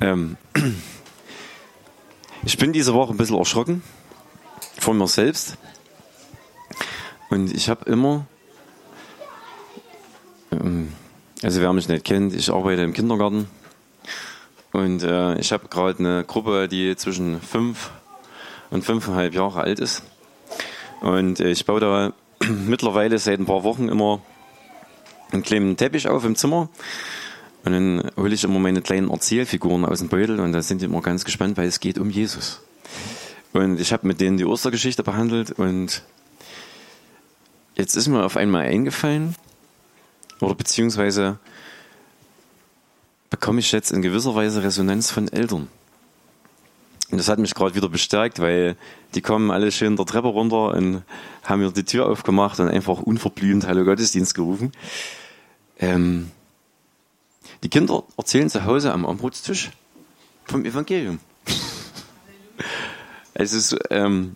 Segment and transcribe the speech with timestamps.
[0.00, 0.36] Ähm,
[2.44, 3.82] ich bin diese Woche ein bisschen erschrocken
[4.78, 5.56] von mir selbst.
[7.28, 8.26] Und ich habe immer,
[10.50, 10.92] ähm,
[11.42, 13.48] also wer mich nicht kennt, ich arbeite im Kindergarten.
[14.72, 17.90] Und äh, ich habe gerade eine Gruppe, die zwischen fünf
[18.70, 20.02] und fünfeinhalb Jahre alt ist.
[21.00, 22.12] Und äh, ich baue da
[22.48, 24.20] mittlerweile seit ein paar Wochen immer
[25.32, 26.68] einen kleinen Teppich auf im Zimmer.
[27.64, 30.86] Und dann hole ich immer meine kleinen Erzählfiguren aus dem Beutel und da sind die
[30.86, 32.60] immer ganz gespannt, weil es geht um Jesus.
[33.52, 36.02] Und ich habe mit denen die Ostergeschichte behandelt und
[37.74, 39.34] jetzt ist mir auf einmal eingefallen,
[40.40, 41.38] oder beziehungsweise
[43.28, 45.68] bekomme ich jetzt in gewisser Weise Resonanz von Eltern.
[47.10, 48.76] Und das hat mich gerade wieder bestärkt, weil
[49.14, 51.02] die kommen alle schön der Treppe runter und
[51.42, 54.72] haben mir die Tür aufgemacht und einfach unverblümt Hallo Gottesdienst gerufen.
[55.78, 56.30] Ähm,
[57.62, 59.70] die Kinder erzählen zu Hause am Armbrutstisch
[60.44, 61.20] vom Evangelium.
[63.34, 64.34] es ist ähm,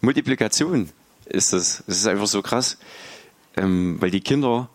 [0.00, 0.90] Multiplikation
[1.26, 1.82] ist das.
[1.86, 2.78] Es ist einfach so krass,
[3.56, 4.68] ähm, weil die Kinder,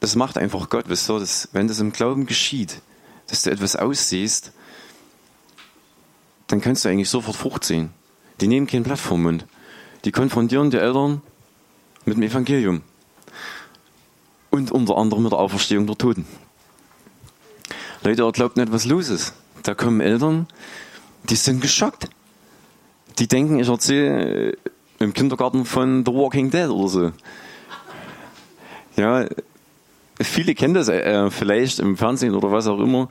[0.00, 0.88] das macht einfach Gott.
[0.88, 2.80] Wisst ihr, das, wenn das im Glauben geschieht,
[3.28, 4.52] dass du etwas aussiehst,
[6.46, 7.90] dann kannst du eigentlich sofort Frucht sehen.
[8.40, 9.46] Die nehmen kein Blatt vom Mund.
[10.04, 11.22] Die konfrontieren die Eltern
[12.04, 12.82] mit dem Evangelium.
[14.56, 16.24] Und unter anderem mit der Auferstehung der Toten.
[18.02, 19.34] Leute, ihr glaubt nicht, was los ist.
[19.64, 20.46] Da kommen Eltern,
[21.24, 22.08] die sind geschockt.
[23.18, 24.56] Die denken, ich erzähle äh,
[24.98, 27.12] im Kindergarten von The Walking Dead oder so.
[28.96, 29.26] Ja,
[30.22, 33.10] viele kennen das äh, vielleicht im Fernsehen oder was auch immer.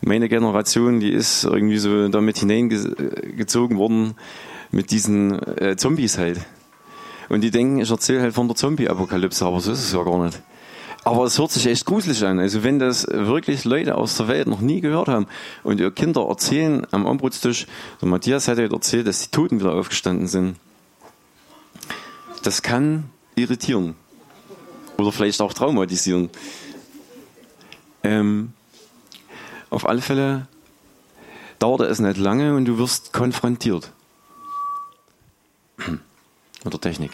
[0.00, 4.14] Meine Generation, die ist irgendwie so damit hineingezogen worden
[4.70, 6.46] mit diesen äh, Zombies halt.
[7.28, 10.24] Und die denken, ich erzähle halt von der Zombie-Apokalypse, aber so ist es ja gar
[10.24, 10.40] nicht.
[11.04, 12.38] Aber es hört sich echt gruselig an.
[12.38, 15.26] Also wenn das wirklich Leute aus der Welt noch nie gehört haben
[15.62, 17.66] und ihr Kinder erzählen am Ombrutstisch,
[18.00, 20.56] der Matthias hat ja erzählt, dass die Toten wieder aufgestanden sind.
[22.42, 23.96] Das kann irritieren.
[24.96, 26.30] Oder vielleicht auch traumatisieren.
[28.02, 28.54] Ähm,
[29.68, 30.46] auf alle Fälle
[31.58, 33.92] dauert es nicht lange und du wirst konfrontiert.
[36.64, 37.10] Oder Technik.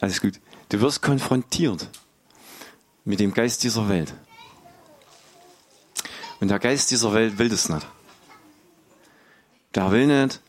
[0.00, 0.40] Alles gut.
[0.70, 1.88] Du wirst konfrontiert
[3.04, 4.14] mit dem Geist dieser Welt.
[6.40, 7.86] Und der Geist dieser Welt will das nicht.
[9.74, 10.40] Der will nicht,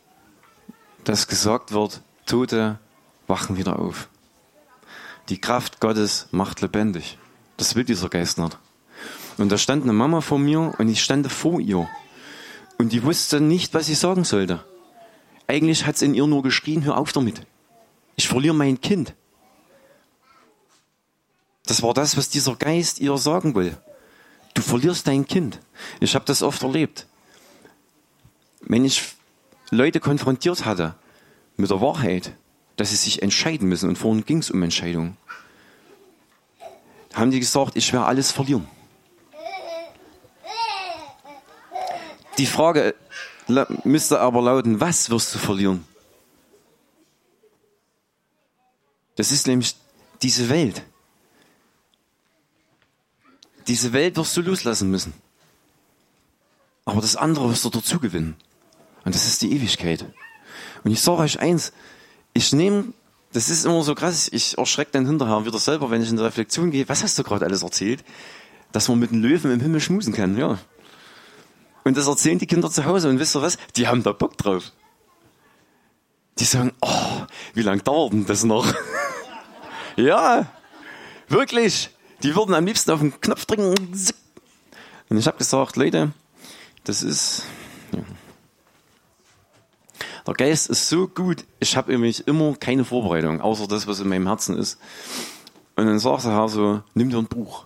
[1.03, 2.80] dass gesagt wird, Tote
[3.28, 4.09] wachen wieder auf.
[5.30, 7.18] Die Kraft Gottes macht lebendig.
[7.58, 8.58] Das will dieser Geist nicht.
[9.38, 11.88] Und da stand eine Mama vor mir und ich stand vor ihr.
[12.78, 14.63] Und die wusste nicht, was sie sagen sollte.
[15.47, 17.46] Eigentlich hat es in ihr nur geschrien, hör auf damit.
[18.16, 19.13] Ich verliere mein Kind.
[21.66, 23.78] Das war das, was dieser Geist ihr sagen will.
[24.53, 25.59] Du verlierst dein Kind.
[26.00, 27.07] Ich habe das oft erlebt.
[28.62, 29.16] Wenn ich
[29.72, 30.96] Leute konfrontiert hatte
[31.57, 32.34] mit der Wahrheit,
[32.75, 35.18] dass sie sich entscheiden müssen, und vorhin ging es um Entscheidung,
[37.13, 38.68] haben die gesagt, ich werde alles verlieren.
[42.38, 42.95] Die Frage
[43.84, 45.85] müsste aber lauten, was wirst du verlieren?
[49.16, 49.75] Das ist nämlich
[50.24, 50.84] diese Welt.
[53.68, 55.13] Diese Welt wirst du loslassen müssen.
[56.85, 58.35] Aber das andere wirst du dazu gewinnen.
[59.06, 60.06] Und das ist die Ewigkeit.
[60.84, 61.72] Und ich sage euch eins,
[62.34, 62.94] ich nehme,
[63.31, 66.24] das ist immer so krass, ich erschrecke dann hinterher wieder selber, wenn ich in die
[66.24, 68.03] Reflexion gehe, was hast du gerade alles erzählt?
[68.72, 70.57] Dass man mit einem Löwen im Himmel schmusen kann, ja.
[71.84, 73.57] Und das erzählen die Kinder zu Hause und wisst ihr was?
[73.75, 74.72] Die haben da Bock drauf.
[76.40, 78.74] Die sagen, oh, wie lange dauert denn das noch?
[79.95, 80.47] ja,
[81.28, 81.90] wirklich.
[82.24, 83.76] Die würden am liebsten auf den Knopf drücken.
[85.10, 86.14] Und ich habe gesagt, Leute,
[86.86, 87.44] das ist.
[87.92, 88.00] Ja.
[90.26, 94.08] Der Geist ist so gut, ich habe nämlich immer keine Vorbereitung, außer das, was in
[94.08, 94.80] meinem Herzen ist.
[95.76, 97.66] Und dann sagt der Herr so, nimm dir ein Buch.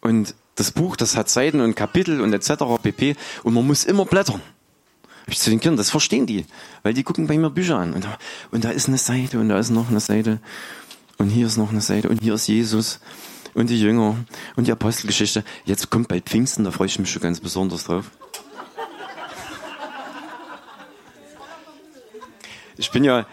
[0.00, 2.62] Und das Buch, das hat Seiten und Kapitel und etc.
[2.80, 3.16] pp.
[3.42, 4.40] Und man muss immer blättern.
[5.22, 6.44] Hab ich zu den Kindern, das verstehen die,
[6.82, 7.94] weil die gucken bei mir Bücher an.
[7.94, 8.18] Und da,
[8.50, 10.38] und da ist eine Seite und da ist noch eine Seite.
[11.18, 13.00] Und hier ist noch eine Seite und hier ist Jesus
[13.54, 14.16] und die Jünger
[14.56, 15.44] und die Apostelgeschichte.
[15.64, 18.10] Jetzt kommt bald Pfingsten, da freue ich mich schon ganz besonders drauf.
[22.76, 23.26] Ich bin ja,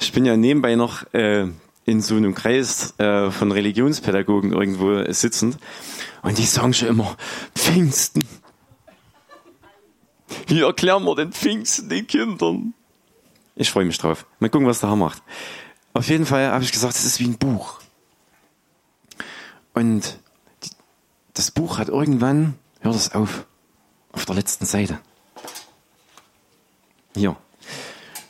[0.00, 1.46] ich bin ja nebenbei noch äh,
[1.84, 5.58] in so einem Kreis äh, von Religionspädagogen irgendwo sitzend
[6.22, 7.16] und die sagen schon immer
[7.54, 8.26] Pfingsten.
[10.46, 12.74] Wie erklären wir den Pfingsten den Kindern?
[13.54, 14.26] Ich freue mich drauf.
[14.38, 15.22] Mal gucken, was der Herr macht.
[15.96, 17.80] Auf jeden Fall habe ich gesagt, es ist wie ein Buch.
[19.72, 20.18] Und
[21.32, 23.46] das Buch hat irgendwann, hört es auf,
[24.12, 25.00] auf der letzten Seite.
[27.14, 27.34] Hier,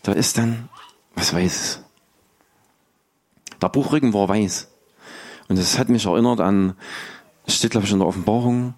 [0.05, 0.69] da ist dann
[1.17, 1.81] was Weißes.
[3.61, 4.69] Der Buchrücken war weiß.
[5.49, 6.77] Und es hat mich erinnert an,
[7.47, 8.75] es steht glaube ich in der Offenbarung,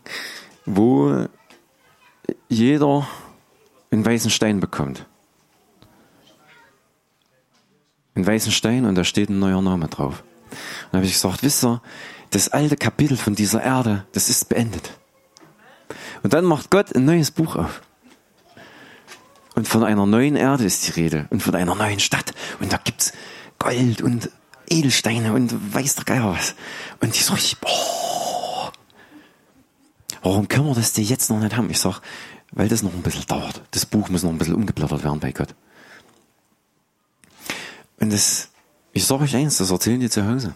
[0.65, 1.27] wo
[2.49, 3.07] jeder
[3.91, 5.05] einen weißen Stein bekommt.
[8.19, 10.25] Einen weißen Stein und da steht ein neuer Name drauf.
[10.51, 11.81] Und da habe ich gesagt, wisst ihr,
[12.31, 14.91] das alte Kapitel von dieser Erde, das ist beendet.
[16.25, 17.81] Und dann macht Gott ein neues Buch auf.
[19.55, 22.33] Und von einer neuen Erde ist die Rede und von einer neuen Stadt.
[22.59, 23.13] Und da gibt's
[23.61, 24.31] Gold und
[24.69, 26.57] Edelsteine und weiß der Geier was.
[26.99, 28.73] Und ich sag, boah,
[30.23, 31.71] warum können wir das denn jetzt noch nicht haben?
[31.71, 32.01] Ich sag,
[32.51, 33.63] weil das noch ein bisschen dauert.
[33.71, 35.55] Das Buch muss noch ein bisschen umgeblättert werden bei Gott.
[38.01, 38.51] Und das,
[38.93, 40.55] ich sag euch eins, das erzählen die zu Hause.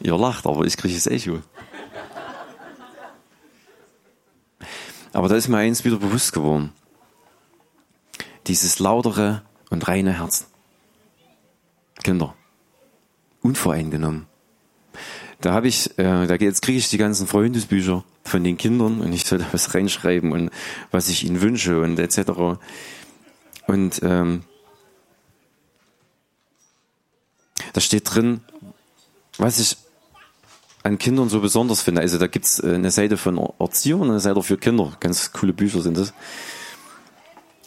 [0.00, 1.42] Ihr lacht, aber ich kriege es Echo.
[5.12, 6.72] Aber da ist mir eins wieder bewusst geworden.
[8.46, 10.46] Dieses lautere und reine Herz.
[12.04, 12.34] Kinder.
[13.42, 14.26] Unvoreingenommen.
[15.40, 19.12] Da habe ich, äh, da jetzt kriege ich die ganzen Freundesbücher von den Kindern und
[19.12, 20.50] ich soll da was reinschreiben und
[20.90, 22.58] was ich ihnen wünsche und etc.
[23.66, 24.42] Und ähm,
[27.72, 28.40] da steht drin,
[29.36, 29.76] was ich
[30.82, 32.00] an Kindern so besonders finde.
[32.00, 34.96] Also da gibt's äh, eine Seite von Erziehung und eine Seite für Kinder.
[35.00, 36.10] Ganz coole Bücher sind das.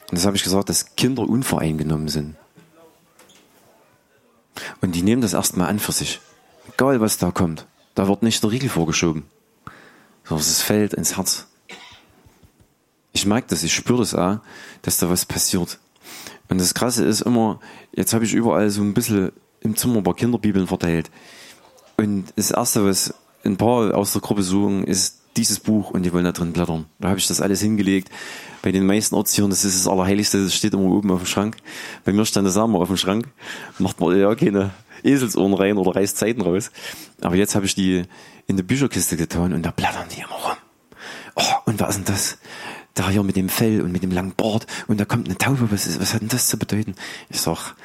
[0.09, 2.35] Und das habe ich gesagt, dass Kinder unvoreingenommen sind.
[4.81, 6.19] Und die nehmen das erstmal an für sich.
[6.73, 7.65] Egal, was da kommt.
[7.95, 9.23] Da wird nicht der Riegel vorgeschoben.
[10.23, 11.47] Sondern es fällt ins Herz.
[13.13, 14.39] Ich merke das, ich spüre das auch,
[14.81, 15.79] dass da was passiert.
[16.49, 17.59] Und das Krasse ist immer,
[17.93, 21.09] jetzt habe ich überall so ein bisschen im Zimmer ein paar Kinderbibeln verteilt.
[21.97, 23.13] Und das Erste, was
[23.43, 26.85] ein paar aus der Gruppe suchen, ist dieses Buch und die wollen da drin blättern.
[26.99, 28.09] Da habe ich das alles hingelegt.
[28.61, 31.57] Bei den meisten Ortstieren, das ist das Allerheiligste, das steht immer oben auf dem Schrank.
[32.03, 33.27] Bei mir stand das auch immer auf dem Schrank.
[33.79, 34.71] Macht man ja keine
[35.03, 36.71] Eselsohren rein oder reißt Zeiten raus.
[37.21, 38.03] Aber jetzt habe ich die
[38.47, 40.57] in die Bücherkiste getan und da blättern die immer rum.
[41.35, 42.37] Oh, und was ist denn das?
[42.93, 45.71] Da hier mit dem Fell und mit dem langen Bart und da kommt eine Taube.
[45.71, 46.95] Was, ist, was hat denn das zu bedeuten?
[47.29, 47.75] Ich sag,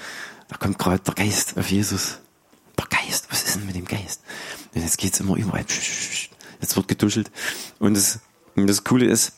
[0.49, 2.19] da kommt gerade der Geist auf Jesus.
[2.79, 4.23] Der Geist, was ist denn mit dem Geist?
[4.75, 5.65] Und jetzt geht's immer überall.
[6.61, 7.31] Jetzt wird getuschelt.
[7.79, 8.21] Und das,
[8.55, 9.33] und das Coole ist,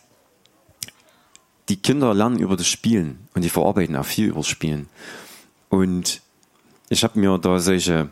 [1.69, 4.89] die Kinder lernen über das Spielen und die verarbeiten auch viel über das Spielen.
[5.69, 6.23] Und
[6.89, 8.09] ich habe mir da solche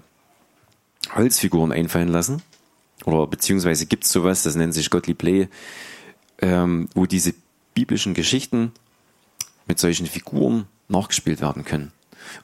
[1.14, 2.42] Holzfiguren einfallen lassen.
[3.04, 5.48] Oder beziehungsweise gibt es sowas, das nennt sich Gottlieb Play,
[6.40, 7.34] ähm, wo diese
[7.74, 8.72] biblischen Geschichten
[9.66, 11.92] mit solchen Figuren nachgespielt werden können.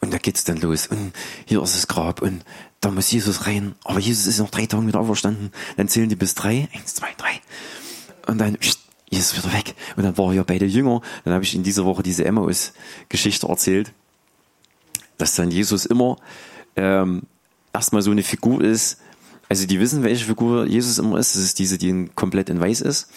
[0.00, 0.86] Und da geht's dann los.
[0.86, 1.12] Und
[1.46, 2.44] hier ist das Grab und
[2.80, 3.74] da muss Jesus rein.
[3.84, 5.50] Aber Jesus ist noch drei Tage wieder auferstanden.
[5.76, 6.68] Dann zählen die bis drei.
[6.74, 7.40] Eins, zwei, drei.
[8.26, 8.58] Und dann
[9.10, 9.74] Jesus wieder weg.
[9.96, 11.00] Und dann war er ja beide Jünger.
[11.24, 13.92] Dann habe ich in dieser Woche diese Emmaus-Geschichte erzählt,
[15.18, 16.16] dass dann Jesus immer
[16.76, 17.22] ähm,
[17.72, 18.98] erstmal so eine Figur ist.
[19.48, 21.36] Also die wissen, welche Figur Jesus immer ist.
[21.36, 23.10] Das ist diese, die komplett in weiß ist.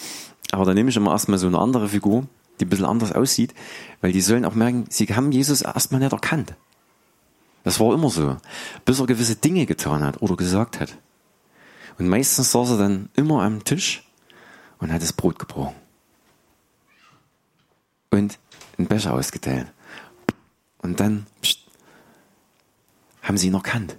[0.52, 2.28] Aber dann nehme ich immer erstmal so eine andere Figur
[2.60, 3.54] die ein bisschen anders aussieht,
[4.02, 6.56] weil die sollen auch merken, sie haben Jesus erstmal nicht erkannt.
[7.64, 8.38] Das war immer so.
[8.86, 10.98] Bis er gewisse Dinge getan hat oder gesagt hat.
[11.98, 14.04] Und meistens saß er dann immer am Tisch
[14.80, 15.76] und hat das Brot gebrochen.
[18.12, 18.38] Und
[18.78, 19.72] einen Becher ausgeteilt.
[20.78, 21.60] Und dann pst,
[23.24, 23.98] haben sie ihn erkannt.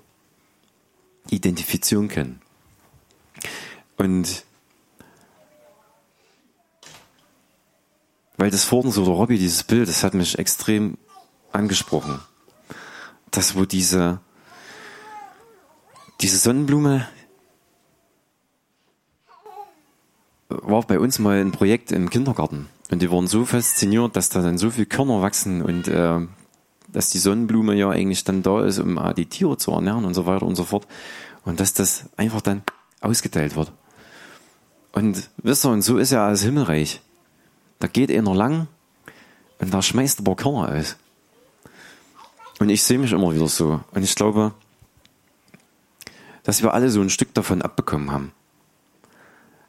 [1.28, 2.40] Identifizieren können.
[3.96, 4.45] Und
[8.36, 10.98] Weil das vorhin so der Robby, dieses Bild, das hat mich extrem
[11.52, 12.20] angesprochen.
[13.30, 14.20] Das, wo diese,
[16.20, 17.06] diese Sonnenblume
[20.48, 22.68] war bei uns mal ein Projekt im Kindergarten.
[22.90, 26.20] Und die waren so fasziniert, dass da dann so viel Körner wachsen und äh,
[26.88, 30.14] dass die Sonnenblume ja eigentlich dann da ist, um äh, die Tiere zu ernähren und
[30.14, 30.86] so weiter und so fort.
[31.44, 32.62] Und dass das einfach dann
[33.00, 33.72] ausgeteilt wird.
[34.92, 37.02] Und wisst ihr, und so ist ja alles Himmelreich.
[37.78, 38.68] Da geht einer lang
[39.58, 40.96] und da schmeißt ein paar Körner aus.
[42.58, 43.80] Und ich sehe mich immer wieder so.
[43.92, 44.54] Und ich glaube,
[46.42, 48.32] dass wir alle so ein Stück davon abbekommen haben.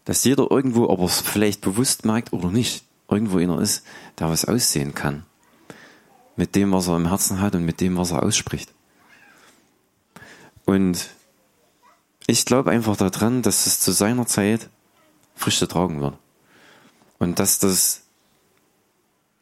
[0.06, 3.86] Dass jeder irgendwo, ob er es vielleicht bewusst merkt oder nicht, irgendwo einer ist,
[4.20, 5.26] der was aussehen kann.
[6.36, 8.72] Mit dem, was er im Herzen hat und mit dem, was er ausspricht.
[10.66, 11.10] Und
[12.28, 14.70] ich glaube einfach daran, dass es zu seiner Zeit
[15.36, 16.14] Früchte tragen wird.
[17.20, 18.04] Und dass das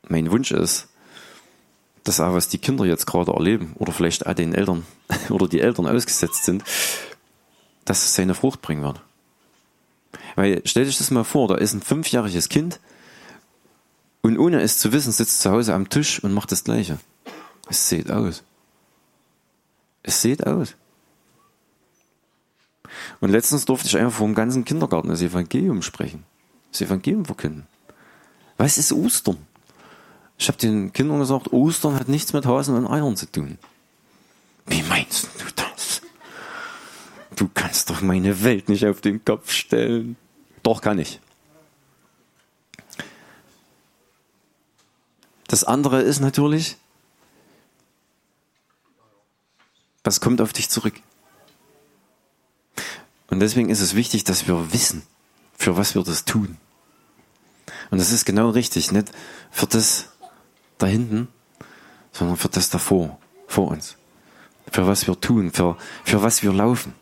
[0.07, 0.87] mein Wunsch ist,
[2.03, 4.85] dass auch was die Kinder jetzt gerade erleben oder vielleicht auch den Eltern
[5.29, 6.63] oder die Eltern ausgesetzt sind,
[7.83, 9.01] dass es seine Frucht bringen wird.
[10.35, 12.79] Weil stell dich das mal vor, da ist ein fünfjähriges Kind
[14.21, 16.99] und ohne es zu wissen, sitzt zu Hause am Tisch und macht das Gleiche.
[17.67, 18.43] Es sieht aus.
[20.03, 20.75] Es sieht aus.
[23.19, 26.23] Und letztens durfte ich einfach vor dem ganzen Kindergarten das Evangelium sprechen.
[26.75, 27.65] Das Evangelium verkünden.
[28.57, 29.37] Was ist Ostern?
[30.37, 33.57] Ich habe den Kindern gesagt, Ostern hat nichts mit Hasen und Eiern zu tun.
[34.65, 36.01] Wie meinst du das?
[37.37, 40.17] Du kannst doch meine Welt nicht auf den Kopf stellen.
[40.63, 41.21] Doch kann ich.
[45.47, 46.75] Das andere ist natürlich,
[50.03, 50.95] was kommt auf dich zurück?
[53.27, 55.03] Und deswegen ist es wichtig, dass wir wissen,
[55.57, 56.57] für was wir das tun.
[57.91, 59.11] Und das ist genau richtig, nicht
[59.51, 60.09] für das
[60.77, 61.27] da hinten,
[62.11, 63.97] sondern für das davor, vor uns.
[64.71, 66.93] Für was wir tun, für, für was wir laufen.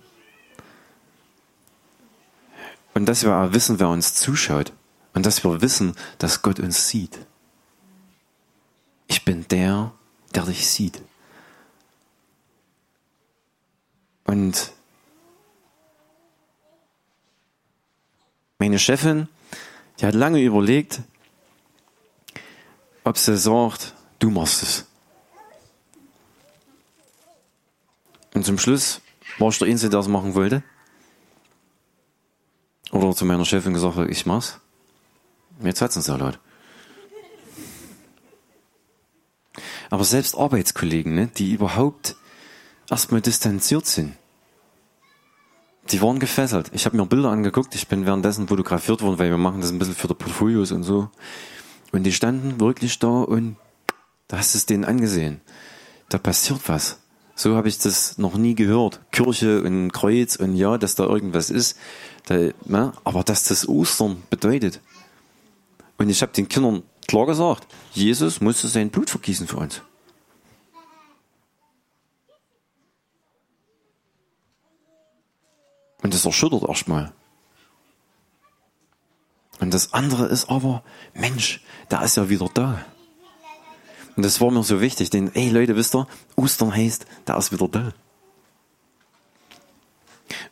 [2.94, 4.74] Und dass wir auch wissen, wer uns zuschaut.
[5.14, 7.20] Und dass wir wissen, dass Gott uns sieht.
[9.08, 9.92] Ich bin der,
[10.34, 11.02] der dich sieht.
[14.26, 14.72] Und
[18.58, 19.28] meine Chefin,
[20.00, 21.02] die hat lange überlegt,
[23.04, 24.86] ob sie sagt, du machst es.
[28.34, 29.02] Und zum Schluss
[29.38, 30.64] war ich der Einzige, der es machen wollte.
[32.92, 34.60] Oder zu meiner Chefin gesagt ich mach's.
[35.62, 36.40] Jetzt hat's uns ja laut.
[39.90, 42.16] Aber selbst Arbeitskollegen, ne, die überhaupt
[42.90, 44.16] erstmal distanziert sind,
[45.92, 46.72] die waren gefesselt.
[46.74, 49.80] Ich habe mir Bilder angeguckt, ich bin währenddessen fotografiert worden, weil wir machen das ein
[49.80, 51.10] bisschen für die Portfolios und so.
[51.92, 53.58] Und die standen wirklich da und
[54.28, 55.42] da hast du es denen angesehen.
[56.10, 57.00] Da passiert was.
[57.36, 59.02] So habe ich das noch nie gehört.
[59.12, 61.78] Kirche und Kreuz und ja, dass da irgendwas ist.
[62.26, 62.36] Da,
[62.66, 62.94] ne?
[63.04, 64.80] Aber dass das Ostern bedeutet.
[65.98, 69.82] Und ich habe den Kindern klar gesagt, Jesus musste sein Blut vergießen für uns.
[76.04, 77.12] Und das erschüttert erstmal.
[79.60, 80.84] Und das andere ist aber,
[81.14, 82.84] Mensch, da ist ja wieder da.
[84.16, 87.52] Und das war mir so wichtig, denn, ey Leute, wisst ihr, Ostern heißt, da ist
[87.52, 87.94] wieder da.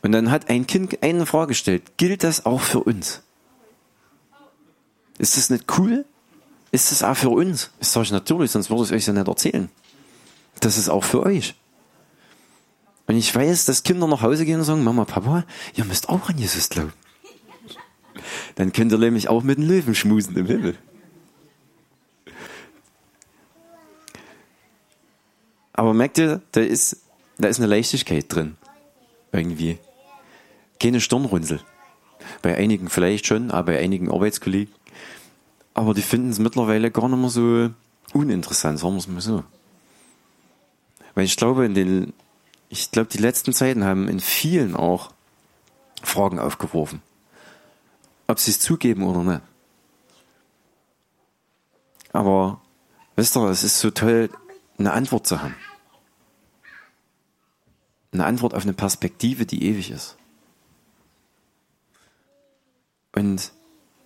[0.00, 3.22] Und dann hat ein Kind eine Frage gestellt, gilt das auch für uns?
[5.18, 6.04] Ist das nicht cool?
[6.72, 7.70] Ist das auch für uns?
[7.80, 9.68] Ich sage natürlich, sonst würde ich es euch ja nicht erzählen.
[10.60, 11.54] Das ist auch für euch.
[13.12, 16.30] Und ich weiß, dass Kinder nach Hause gehen und sagen, Mama, Papa, ihr müsst auch
[16.30, 16.94] an Jesus glauben.
[18.54, 20.78] Dann könnt ihr nämlich auch mit den Löwen schmusen im Himmel.
[25.74, 27.02] Aber merkt ihr, da ist,
[27.36, 28.56] da ist eine Leichtigkeit drin.
[29.30, 29.76] Irgendwie.
[30.80, 31.60] Keine Stirnrunzel.
[32.40, 34.72] Bei einigen vielleicht schon, aber bei einigen Arbeitskollegen.
[35.74, 37.68] Aber die finden es mittlerweile gar nicht mehr so
[38.14, 39.44] uninteressant, sagen wir es mal so.
[41.14, 42.14] Weil ich glaube, in den,
[42.72, 45.12] ich glaube, die letzten Zeiten haben in vielen auch
[46.02, 47.02] Fragen aufgeworfen
[48.32, 49.42] ob sie es zugeben oder nicht.
[52.12, 52.62] Aber
[53.14, 54.30] wisst ihr, es ist so toll,
[54.78, 55.54] eine Antwort zu haben.
[58.12, 60.16] Eine Antwort auf eine Perspektive, die ewig ist.
[63.14, 63.52] Und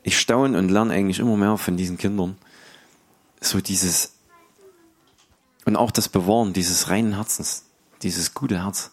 [0.03, 2.37] ich staune und lerne eigentlich immer mehr von diesen Kindern.
[3.41, 4.15] So dieses,
[5.65, 7.66] und auch das Bewahren dieses reinen Herzens,
[8.03, 8.93] dieses gute Herz.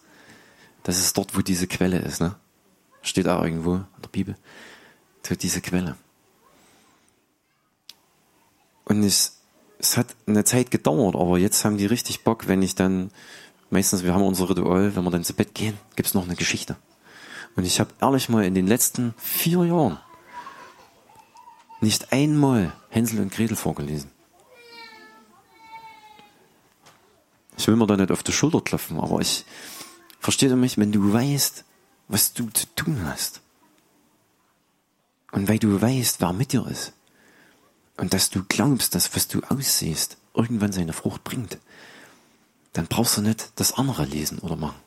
[0.83, 2.35] Das ist dort, wo diese Quelle ist, ne?
[3.01, 4.35] Steht auch irgendwo in der Bibel
[5.23, 5.95] durch diese Quelle.
[8.85, 9.39] Und es,
[9.79, 13.11] es hat eine Zeit gedauert, aber jetzt haben die richtig Bock, wenn ich dann,
[13.69, 16.75] meistens, wir haben unser Ritual, wenn wir dann zu Bett gehen, gibt's noch eine Geschichte.
[17.55, 19.99] Und ich habe ehrlich mal in den letzten vier Jahren
[21.81, 24.12] nicht einmal Hänsel und Gretel vorgelesen.
[27.63, 29.45] Ich will mir da nicht auf die Schulter klopfen, aber ich
[30.19, 31.63] verstehe mich, wenn du weißt,
[32.09, 33.39] was du zu tun hast.
[35.31, 36.91] Und weil du weißt, wer mit dir ist.
[37.95, 41.57] Und dass du glaubst, dass was du aussiehst, irgendwann seine Frucht bringt.
[42.73, 44.81] Dann brauchst du nicht das andere lesen oder machen.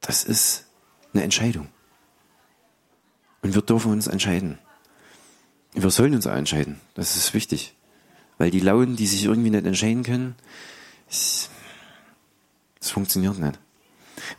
[0.00, 0.66] Das ist
[1.12, 1.66] eine Entscheidung.
[3.42, 4.60] Und wir dürfen uns entscheiden.
[5.72, 6.80] Wir sollen uns entscheiden.
[6.94, 7.74] Das ist wichtig.
[8.38, 10.36] Weil die Lauen, die sich irgendwie nicht entscheiden können,
[11.08, 11.50] es
[12.80, 13.58] funktioniert nicht.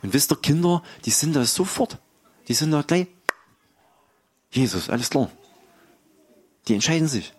[0.02, 1.98] Und wisst ihr, Kinder, die sind da sofort.
[2.48, 3.06] Die sind da gleich
[4.50, 5.30] Jesus, alles klar.
[6.66, 7.32] Die entscheiden sich.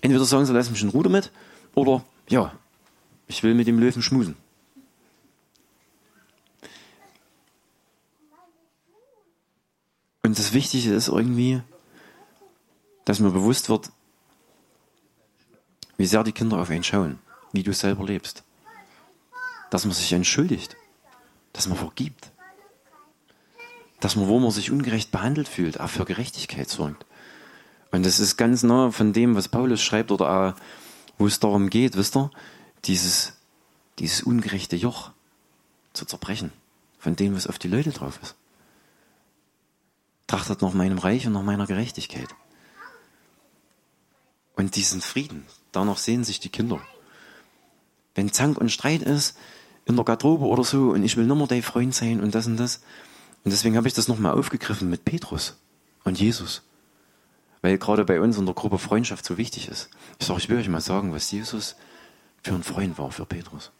[0.00, 1.30] Entweder sagen sie, lass mich in Ruder mit,
[1.74, 2.52] oder ja,
[3.26, 4.36] ich will mit dem Löwen schmusen.
[10.22, 11.62] Und das Wichtige ist irgendwie,
[13.04, 13.90] dass mir bewusst wird,
[16.06, 17.18] wie sehr die Kinder auf einen schauen,
[17.50, 18.44] wie du selber lebst.
[19.70, 20.76] Dass man sich entschuldigt,
[21.52, 22.30] dass man vergibt,
[23.98, 27.04] dass man, wo man sich ungerecht behandelt fühlt, auch für Gerechtigkeit sorgt.
[27.90, 30.54] Und das ist ganz nah von dem, was Paulus schreibt oder auch,
[31.18, 32.30] wo es darum geht, wisst ihr,
[32.84, 33.32] dieses,
[33.98, 35.10] dieses ungerechte Joch
[35.92, 36.52] zu zerbrechen,
[37.00, 38.36] von dem, was auf die Leute drauf ist.
[40.28, 42.28] Trachtet nach meinem Reich und nach meiner Gerechtigkeit.
[44.56, 46.80] Und diesen Frieden, danach sehen sich die Kinder.
[48.14, 49.36] Wenn Zank und Streit ist,
[49.84, 52.56] in der Garderobe oder so, und ich will nur dein Freund sein und das und
[52.56, 52.78] das.
[53.44, 55.56] Und deswegen habe ich das nochmal aufgegriffen mit Petrus
[56.02, 56.62] und Jesus.
[57.62, 59.90] Weil gerade bei uns in der Gruppe Freundschaft so wichtig ist.
[60.18, 61.76] Ich sage, ich will euch mal sagen, was Jesus
[62.42, 63.70] für ein Freund war für Petrus.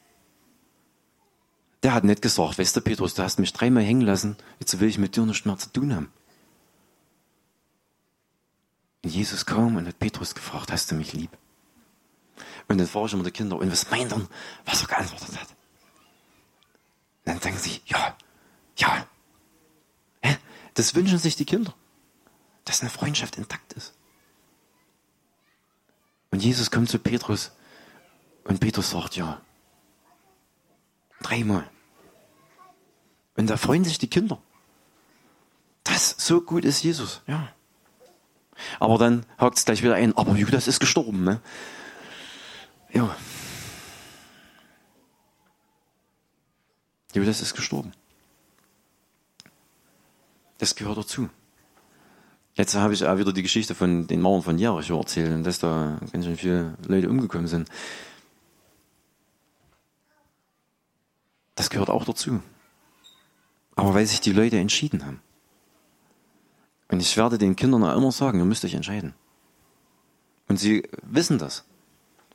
[1.83, 4.89] Der hat nicht gesagt, weißt du, Petrus, du hast mich dreimal hängen lassen, jetzt will
[4.89, 6.13] ich mit dir nichts mehr zu tun haben.
[9.09, 11.31] Jesus kam und hat Petrus gefragt, hast du mich lieb?
[12.69, 14.27] Und dann frage ich immer die Kinder, und was meint er,
[14.65, 15.49] was er geantwortet hat?
[15.49, 15.57] Und
[17.25, 18.17] dann sagen sie, ja,
[18.77, 19.07] ja.
[20.75, 21.75] Das wünschen sich die Kinder,
[22.67, 23.95] dass eine Freundschaft intakt ist.
[26.31, 27.53] Und Jesus kommt zu Petrus
[28.45, 29.41] und Petrus sagt, ja.
[31.23, 31.69] Dreimal.
[33.37, 34.39] Und da freuen sich die Kinder.
[35.85, 37.56] Das, so gut ist Jesus, ja.
[38.81, 41.25] Aber dann hakt es gleich wieder ein, aber Judas ist gestorben.
[41.25, 41.41] Ne?
[42.93, 43.15] Ja.
[47.15, 47.93] Judas ist gestorben.
[50.59, 51.29] Das gehört dazu.
[52.55, 55.59] Jetzt habe ich auch wieder die Geschichte von den Mauern von Jericho erzählt und dass
[55.59, 57.69] da ganz schön viele Leute umgekommen sind.
[61.55, 62.41] Das gehört auch dazu.
[63.75, 65.21] Aber weil sich die Leute entschieden haben.
[66.89, 69.15] Und ich werde den Kindern auch immer sagen, ihr müsst euch entscheiden.
[70.49, 71.65] Und sie wissen das.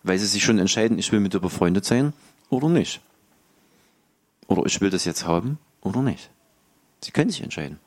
[0.04, 2.14] Weil sie sich schon entscheiden, ich will mit dir befreundet sein
[2.50, 3.02] oder nicht.
[4.48, 6.30] Oder ich will das jetzt haben oder nicht.
[7.02, 7.80] Sie können sich entscheiden.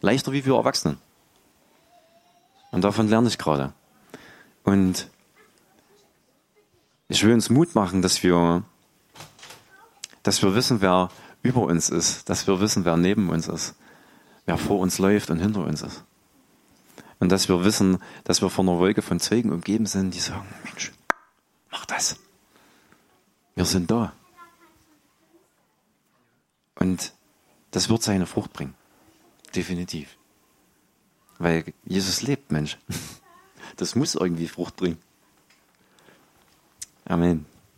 [0.00, 0.98] Leichter wie für Erwachsenen.
[2.72, 3.72] Und davon lerne ich gerade.
[4.64, 5.08] Und
[7.08, 8.64] ich will uns Mut machen, dass wir,
[10.22, 11.10] dass wir wissen, wer
[11.42, 13.74] über uns ist, dass wir wissen, wer neben uns ist
[14.46, 16.04] wer vor uns läuft und hinter uns ist.
[17.18, 20.46] Und dass wir wissen, dass wir von einer Wolke von Zeugen umgeben sind, die sagen,
[20.64, 20.92] Mensch,
[21.70, 22.16] mach das.
[23.54, 24.12] Wir sind da.
[26.74, 27.12] Und
[27.70, 28.74] das wird seine Frucht bringen.
[29.54, 30.16] Definitiv.
[31.38, 32.78] Weil Jesus lebt, Mensch.
[33.76, 34.98] Das muss irgendwie Frucht bringen.
[37.06, 37.46] Amen.